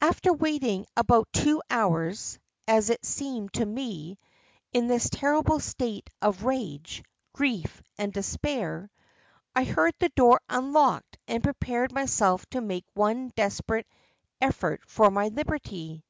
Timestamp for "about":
0.96-1.32